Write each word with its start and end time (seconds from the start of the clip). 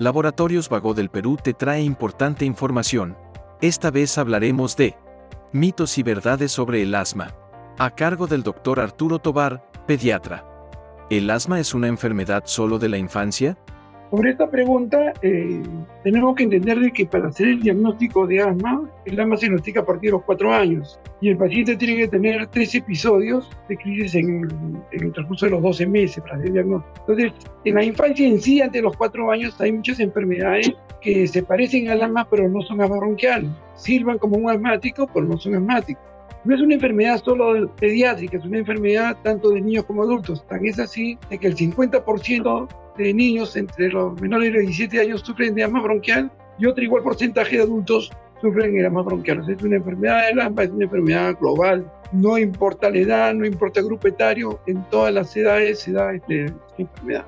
Laboratorios 0.00 0.70
Vago 0.70 0.94
del 0.94 1.10
Perú 1.10 1.36
te 1.36 1.52
trae 1.52 1.82
importante 1.82 2.46
información. 2.46 3.18
Esta 3.60 3.90
vez 3.90 4.16
hablaremos 4.16 4.74
de 4.74 4.96
mitos 5.52 5.98
y 5.98 6.02
verdades 6.02 6.52
sobre 6.52 6.80
el 6.80 6.94
asma, 6.94 7.34
a 7.76 7.90
cargo 7.90 8.26
del 8.26 8.42
doctor 8.42 8.80
Arturo 8.80 9.18
Tobar, 9.18 9.70
pediatra. 9.86 10.46
¿El 11.10 11.28
asma 11.28 11.60
es 11.60 11.74
una 11.74 11.88
enfermedad 11.88 12.44
solo 12.46 12.78
de 12.78 12.88
la 12.88 12.96
infancia? 12.96 13.58
Sobre 14.10 14.30
esta 14.30 14.50
pregunta, 14.50 15.12
eh, 15.22 15.62
tenemos 16.02 16.34
que 16.34 16.42
entender 16.42 16.80
de 16.80 16.90
que 16.90 17.06
para 17.06 17.28
hacer 17.28 17.46
el 17.46 17.60
diagnóstico 17.60 18.26
de 18.26 18.40
asma, 18.40 18.90
el 19.04 19.20
asma 19.20 19.36
se 19.36 19.46
diagnostica 19.46 19.80
a 19.80 19.86
partir 19.86 20.10
de 20.10 20.16
los 20.16 20.24
cuatro 20.24 20.52
años 20.52 20.98
y 21.20 21.28
el 21.28 21.36
paciente 21.36 21.76
tiene 21.76 21.96
que 21.96 22.08
tener 22.08 22.48
tres 22.48 22.74
episodios 22.74 23.48
de 23.68 23.76
crisis 23.76 24.16
en, 24.16 24.82
el 24.90 25.12
transcurso 25.12 25.46
de 25.46 25.52
los 25.52 25.62
12 25.62 25.86
meses 25.86 26.20
para 26.24 26.34
hacer 26.34 26.48
el 26.48 26.54
diagnóstico. 26.54 26.94
Entonces, 27.06 27.32
en 27.64 27.74
la 27.76 27.84
infancia 27.84 28.26
en 28.26 28.40
sí, 28.40 28.60
ante 28.60 28.82
los 28.82 28.96
cuatro 28.96 29.30
años, 29.30 29.60
hay 29.60 29.70
muchas 29.70 30.00
enfermedades 30.00 30.72
que 31.00 31.28
se 31.28 31.44
parecen 31.44 31.88
al 31.88 32.02
asma, 32.02 32.26
pero 32.28 32.48
no 32.48 32.62
son 32.62 32.80
asma 32.80 32.96
bronquial. 32.96 33.56
Sirvan 33.76 34.18
como 34.18 34.38
un 34.38 34.50
asmático, 34.50 35.08
pero 35.14 35.24
no 35.24 35.38
son 35.38 35.54
asmáticos. 35.54 36.02
No 36.42 36.54
es 36.54 36.60
una 36.60 36.74
enfermedad 36.74 37.22
solo 37.22 37.70
pediátrica, 37.76 38.38
es 38.38 38.44
una 38.44 38.58
enfermedad 38.58 39.16
tanto 39.22 39.50
de 39.50 39.60
niños 39.60 39.84
como 39.84 40.02
adultos. 40.02 40.44
Tan 40.48 40.64
es 40.66 40.80
así 40.80 41.16
de 41.28 41.38
que 41.38 41.46
el 41.46 41.54
50% 41.54 42.68
de 42.96 43.14
niños 43.14 43.56
entre 43.56 43.88
los 43.88 44.20
menores 44.20 44.52
de 44.52 44.60
17 44.60 45.00
años 45.00 45.20
sufren 45.20 45.54
de 45.54 45.64
asma 45.64 45.82
bronquial 45.82 46.30
y 46.58 46.66
otro 46.66 46.84
igual 46.84 47.02
porcentaje 47.02 47.56
de 47.56 47.62
adultos 47.62 48.10
sufren 48.40 48.74
de 48.74 48.86
asma 48.86 49.02
bronquial. 49.02 49.44
es 49.48 49.62
una 49.62 49.76
enfermedad 49.76 50.26
del 50.28 50.40
asma, 50.40 50.62
es 50.64 50.70
una 50.70 50.84
enfermedad 50.84 51.36
global. 51.38 51.90
No 52.12 52.38
importa 52.38 52.90
la 52.90 52.98
edad, 52.98 53.34
no 53.34 53.46
importa 53.46 53.80
el 53.80 53.86
grupo 53.86 54.08
etario, 54.08 54.60
en 54.66 54.82
todas 54.90 55.14
las 55.14 55.36
edades 55.36 55.80
se 55.80 55.92
da 55.92 56.12
esta 56.12 56.34
enfermedad. 56.78 57.26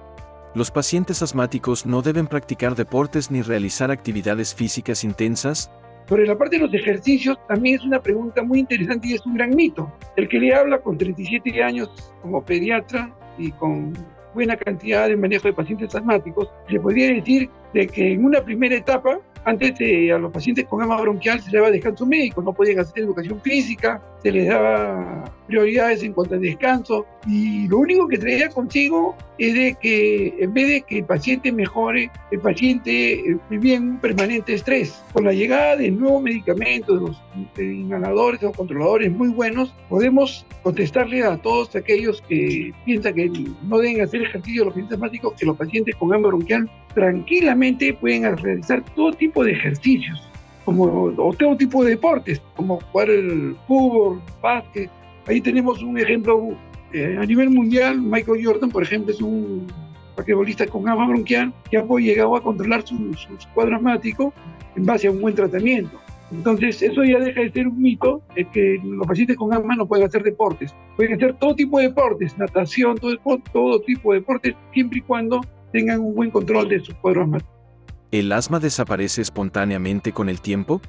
Los 0.54 0.70
pacientes 0.70 1.22
asmáticos 1.22 1.86
no 1.86 2.02
deben 2.02 2.26
practicar 2.26 2.74
deportes 2.74 3.30
ni 3.30 3.40
realizar 3.40 3.90
actividades 3.90 4.54
físicas 4.54 5.02
intensas. 5.02 5.70
Sobre 6.06 6.26
la 6.26 6.36
parte 6.36 6.56
de 6.56 6.64
los 6.64 6.74
ejercicios, 6.74 7.38
también 7.48 7.76
es 7.76 7.84
una 7.86 8.02
pregunta 8.02 8.42
muy 8.42 8.58
interesante 8.58 9.08
y 9.08 9.14
es 9.14 9.24
un 9.24 9.34
gran 9.34 9.56
mito. 9.56 9.90
El 10.16 10.28
que 10.28 10.38
le 10.38 10.54
habla 10.54 10.78
con 10.80 10.98
37 10.98 11.62
años 11.62 11.88
como 12.20 12.44
pediatra 12.44 13.10
y 13.38 13.50
con 13.52 13.94
buena 14.34 14.56
cantidad 14.56 15.08
de 15.08 15.16
manejo 15.16 15.48
de 15.48 15.54
pacientes 15.54 15.94
asmáticos, 15.94 16.50
le 16.68 16.80
podría 16.80 17.08
decir 17.08 17.50
de 17.72 17.86
que 17.86 18.12
en 18.12 18.24
una 18.24 18.42
primera 18.42 18.76
etapa 18.76 19.20
antes 19.44 19.74
a 20.12 20.18
los 20.18 20.32
pacientes 20.32 20.66
con 20.66 20.82
asma 20.82 21.00
bronquial 21.00 21.40
se 21.40 21.50
les 21.50 21.60
daba 21.60 21.70
descanso 21.70 22.06
médico, 22.06 22.42
no 22.42 22.52
podían 22.52 22.78
hacer 22.78 23.02
educación 23.02 23.40
física, 23.40 24.00
se 24.22 24.30
les 24.30 24.48
daba 24.48 25.24
prioridades 25.48 26.02
en 26.02 26.12
cuanto 26.12 26.34
al 26.34 26.40
descanso 26.40 27.04
y 27.26 27.66
lo 27.66 27.78
único 27.78 28.06
que 28.06 28.18
traía 28.18 28.48
consigo 28.50 29.16
es 29.38 29.54
de 29.54 29.76
que 29.80 30.34
en 30.38 30.54
vez 30.54 30.68
de 30.68 30.82
que 30.82 30.98
el 30.98 31.04
paciente 31.04 31.50
mejore, 31.50 32.10
el 32.30 32.38
paciente 32.38 33.36
vivía 33.50 33.76
en 33.76 33.90
un 33.90 33.98
permanente 33.98 34.54
estrés. 34.54 35.02
Con 35.12 35.24
la 35.24 35.32
llegada 35.32 35.76
de 35.76 35.90
nuevos 35.90 36.22
medicamentos, 36.22 37.00
de 37.00 37.06
los 37.08 37.22
inhaladores 37.58 38.42
o 38.44 38.52
controladores 38.52 39.10
muy 39.10 39.30
buenos, 39.30 39.74
podemos 39.88 40.46
contestarle 40.62 41.24
a 41.24 41.36
todos 41.38 41.74
aquellos 41.74 42.22
que 42.22 42.72
piensan 42.84 43.14
que 43.14 43.30
no 43.64 43.78
deben 43.78 44.02
hacer 44.02 44.22
ejercicio 44.22 44.64
los 44.64 44.74
pacientes 44.74 44.94
asmáticos 44.94 45.34
que 45.34 45.46
los 45.46 45.56
pacientes 45.56 45.96
con 45.96 46.14
asma 46.14 46.28
bronquial 46.28 46.70
tranquilamente 46.94 47.94
pueden 47.94 48.36
realizar 48.36 48.84
todo 48.94 49.12
tipo 49.12 49.44
de 49.44 49.52
ejercicios, 49.52 50.20
como, 50.64 50.84
o 50.84 51.34
todo 51.34 51.56
tipo 51.56 51.84
de 51.84 51.90
deportes, 51.90 52.40
como 52.56 52.80
jugar 52.80 53.10
el 53.10 53.56
fútbol, 53.66 54.22
básquet. 54.40 54.90
Ahí 55.26 55.40
tenemos 55.40 55.82
un 55.82 55.98
ejemplo 55.98 56.56
eh, 56.92 57.16
a 57.20 57.24
nivel 57.24 57.50
mundial. 57.50 58.00
Michael 58.00 58.44
Jordan, 58.44 58.70
por 58.70 58.82
ejemplo, 58.82 59.12
es 59.12 59.20
un 59.20 59.66
basquetbolista 60.16 60.66
con 60.66 60.88
asma 60.88 61.06
bronquial 61.08 61.52
que 61.70 61.78
ha 61.78 61.84
llegado 61.98 62.36
a 62.36 62.42
controlar 62.42 62.86
su, 62.86 62.96
su 63.14 63.48
cuadro 63.54 63.76
asmático 63.76 64.32
en 64.76 64.84
base 64.84 65.06
a 65.06 65.10
un 65.10 65.20
buen 65.20 65.34
tratamiento. 65.34 65.98
Entonces, 66.32 66.80
eso 66.82 67.04
ya 67.04 67.18
deja 67.18 67.42
de 67.42 67.52
ser 67.52 67.68
un 67.68 67.80
mito, 67.80 68.22
es 68.34 68.46
que 68.48 68.80
los 68.82 69.06
pacientes 69.06 69.36
con 69.36 69.52
asma 69.52 69.76
no 69.76 69.86
pueden 69.86 70.06
hacer 70.06 70.22
deportes. 70.22 70.74
Pueden 70.96 71.14
hacer 71.14 71.34
todo 71.34 71.54
tipo 71.54 71.78
de 71.78 71.88
deportes, 71.88 72.36
natación, 72.38 72.96
todo, 72.96 73.16
todo 73.52 73.80
tipo 73.80 74.12
de 74.12 74.20
deportes, 74.20 74.54
siempre 74.72 74.98
y 74.98 75.02
cuando 75.02 75.42
tengan 75.72 76.00
un 76.00 76.14
buen 76.14 76.30
control 76.30 76.68
de 76.68 76.80
su 76.80 76.94
cuadro 76.96 77.22
asmático. 77.22 77.50
¿El 78.10 78.30
asma 78.30 78.60
desaparece 78.60 79.22
espontáneamente 79.22 80.12
con 80.12 80.28
el 80.28 80.40
tiempo? 80.40 80.80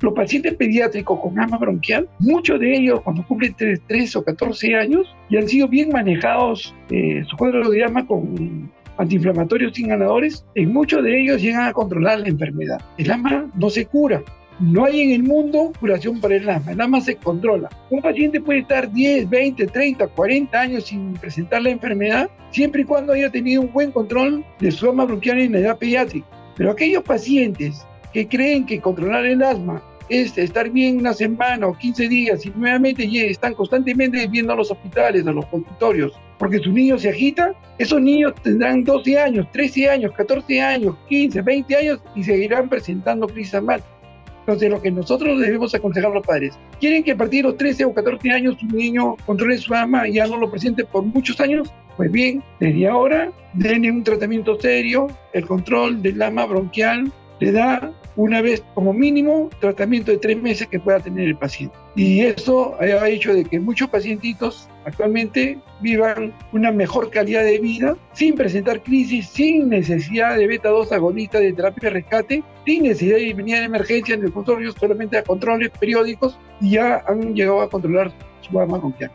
Los 0.00 0.14
pacientes 0.14 0.54
pediátricos 0.54 1.20
con 1.20 1.38
asma 1.38 1.58
bronquial, 1.58 2.08
muchos 2.20 2.58
de 2.58 2.74
ellos 2.74 3.02
cuando 3.02 3.22
cumplen 3.26 3.54
3, 3.86 4.16
o 4.16 4.24
14 4.24 4.74
años 4.74 5.14
y 5.28 5.36
han 5.36 5.46
sido 5.46 5.68
bien 5.68 5.90
manejados 5.90 6.74
eh, 6.90 7.22
su 7.28 7.36
cuadro 7.36 7.68
de 7.68 7.84
asma 7.84 8.06
con 8.06 8.70
antiinflamatorios 8.96 9.74
sin 9.74 9.88
ganadores, 9.88 10.44
en 10.54 10.72
muchos 10.72 11.04
de 11.04 11.20
ellos 11.20 11.42
llegan 11.42 11.66
a 11.66 11.72
controlar 11.72 12.20
la 12.20 12.28
enfermedad. 12.28 12.80
El 12.96 13.10
asma 13.10 13.50
no 13.54 13.68
se 13.68 13.84
cura, 13.86 14.22
no 14.60 14.84
hay 14.84 15.00
en 15.00 15.10
el 15.12 15.22
mundo 15.22 15.72
curación 15.80 16.20
para 16.20 16.36
el 16.36 16.48
asma, 16.48 16.72
el 16.72 16.80
asma 16.80 17.00
se 17.00 17.16
controla. 17.16 17.68
Un 17.88 18.02
paciente 18.02 18.40
puede 18.40 18.60
estar 18.60 18.92
10, 18.92 19.28
20, 19.28 19.66
30, 19.66 20.06
40 20.08 20.60
años 20.60 20.84
sin 20.84 21.14
presentar 21.14 21.62
la 21.62 21.70
enfermedad, 21.70 22.30
siempre 22.50 22.82
y 22.82 22.84
cuando 22.84 23.14
haya 23.14 23.30
tenido 23.30 23.62
un 23.62 23.72
buen 23.72 23.90
control 23.90 24.44
de 24.58 24.70
su 24.70 24.88
asma 24.88 25.06
bronquial 25.06 25.40
en 25.40 25.52
la 25.52 25.58
edad 25.60 25.78
pediátrica. 25.78 26.26
Pero 26.56 26.72
aquellos 26.72 27.02
pacientes 27.02 27.86
que 28.12 28.28
creen 28.28 28.66
que 28.66 28.80
controlar 28.80 29.24
el 29.24 29.42
asma 29.42 29.82
es 30.10 30.36
estar 30.36 30.68
bien 30.68 30.98
una 30.98 31.14
semana 31.14 31.68
o 31.68 31.78
15 31.78 32.08
días 32.08 32.44
y 32.44 32.50
nuevamente 32.50 33.08
están 33.30 33.54
constantemente 33.54 34.26
viendo 34.26 34.52
a 34.52 34.56
los 34.56 34.70
hospitales, 34.70 35.26
a 35.26 35.32
los 35.32 35.46
consultorios, 35.46 36.12
porque 36.36 36.58
su 36.58 36.72
niño 36.72 36.98
se 36.98 37.10
agita, 37.10 37.54
esos 37.78 38.02
niños 38.02 38.34
tendrán 38.42 38.82
12 38.82 39.18
años, 39.18 39.46
13 39.52 39.88
años, 39.88 40.12
14 40.16 40.60
años, 40.60 40.96
15, 41.08 41.40
20 41.42 41.76
años 41.76 42.00
y 42.16 42.24
seguirán 42.24 42.68
presentando 42.68 43.28
crisis 43.28 43.54
asmáticas. 43.54 43.99
Entonces, 44.40 44.70
lo 44.70 44.80
que 44.80 44.90
nosotros 44.90 45.40
debemos 45.40 45.74
aconsejar 45.74 46.10
a 46.10 46.14
los 46.14 46.26
padres, 46.26 46.58
quieren 46.80 47.04
que 47.04 47.12
a 47.12 47.16
partir 47.16 47.44
de 47.44 47.50
los 47.50 47.56
13 47.58 47.84
o 47.84 47.94
14 47.94 48.30
años 48.30 48.56
su 48.58 48.66
niño 48.66 49.16
controle 49.26 49.58
su 49.58 49.74
asma 49.74 50.08
y 50.08 50.14
ya 50.14 50.26
no 50.26 50.36
lo 50.36 50.50
presente 50.50 50.84
por 50.84 51.04
muchos 51.04 51.40
años, 51.40 51.72
pues 51.96 52.10
bien, 52.10 52.42
desde 52.58 52.88
ahora 52.88 53.30
denle 53.52 53.90
un 53.90 54.02
tratamiento 54.02 54.58
serio, 54.58 55.08
el 55.32 55.46
control 55.46 56.02
del 56.02 56.20
asma 56.22 56.46
bronquial 56.46 57.12
le 57.40 57.52
da 57.52 57.92
una 58.16 58.42
vez 58.42 58.62
como 58.74 58.92
mínimo 58.92 59.48
tratamiento 59.60 60.10
de 60.10 60.18
tres 60.18 60.40
meses 60.40 60.66
que 60.68 60.78
pueda 60.78 61.00
tener 61.00 61.28
el 61.28 61.36
paciente. 61.36 61.74
Y 61.96 62.20
eso 62.20 62.76
ha 62.78 63.08
hecho 63.08 63.32
de 63.32 63.44
que 63.44 63.58
muchos 63.58 63.88
pacientitos 63.88 64.68
actualmente 64.84 65.58
vivan 65.80 66.34
una 66.52 66.70
mejor 66.70 67.10
calidad 67.10 67.42
de 67.44 67.58
vida 67.58 67.96
sin 68.12 68.34
presentar 68.34 68.82
crisis, 68.82 69.28
sin 69.28 69.68
necesidad 69.70 70.36
de 70.36 70.46
beta-2 70.46 70.92
agonista 70.92 71.38
de 71.38 71.52
terapia 71.52 71.88
de 71.88 71.94
rescate, 71.94 72.44
sin 72.66 72.82
necesidad 72.82 73.16
de 73.16 73.34
venir 73.34 73.56
de 73.58 73.64
emergencia 73.64 74.14
en 74.14 74.24
el 74.24 74.32
consultorio, 74.32 74.72
solamente 74.72 75.18
a 75.18 75.22
controles 75.22 75.70
periódicos 75.70 76.38
y 76.60 76.72
ya 76.72 77.02
han 77.06 77.34
llegado 77.34 77.62
a 77.62 77.70
controlar 77.70 78.12
su 78.42 78.58
alma 78.58 78.78
bronquial. 78.78 79.10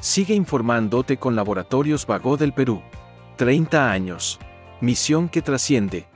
Sigue 0.00 0.34
informándote 0.34 1.18
con 1.18 1.36
Laboratorios 1.36 2.06
Vago 2.06 2.36
del 2.36 2.52
Perú. 2.52 2.82
30 3.36 3.90
años. 3.90 4.40
Misión 4.80 5.28
que 5.28 5.42
trasciende. 5.42 6.09